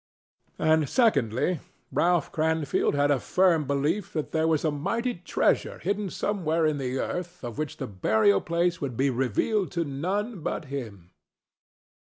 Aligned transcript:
And, 0.57 0.89
secondly, 0.89 1.59
Ralph 1.91 2.31
Cranfield 2.31 2.95
had 2.95 3.11
a 3.11 3.19
firm 3.19 3.67
belief 3.67 4.13
that 4.13 4.31
there 4.31 4.47
was 4.47 4.65
a 4.65 4.71
mighty 4.71 5.13
treasure 5.13 5.77
hidden 5.77 6.09
somewhere 6.09 6.65
in 6.65 6.79
the 6.79 6.97
earth 6.97 7.43
of 7.43 7.59
which 7.59 7.77
the 7.77 7.85
burial 7.85 8.41
place 8.41 8.81
would 8.81 8.97
be 8.97 9.11
revealed 9.11 9.71
to 9.73 9.83
none 9.83 10.39
but 10.41 10.65
him. 10.73 11.11